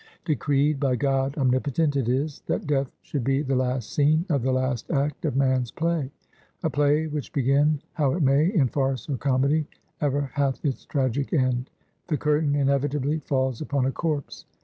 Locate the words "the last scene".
3.43-4.25